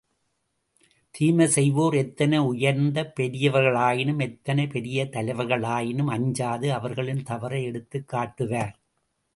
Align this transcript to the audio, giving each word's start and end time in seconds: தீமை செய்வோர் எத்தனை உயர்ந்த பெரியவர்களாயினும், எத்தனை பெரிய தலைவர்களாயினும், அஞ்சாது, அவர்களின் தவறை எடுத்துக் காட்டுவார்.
தீமை 1.11 1.47
செய்வோர் 1.47 1.93
எத்தனை 1.93 2.37
உயர்ந்த 2.37 3.13
பெரியவர்களாயினும், 3.19 4.21
எத்தனை 4.21 4.67
பெரிய 4.67 5.07
தலைவர்களாயினும், 5.11 6.11
அஞ்சாது, 6.11 6.71
அவர்களின் 6.71 7.23
தவறை 7.23 7.63
எடுத்துக் 7.63 8.07
காட்டுவார். 8.07 8.79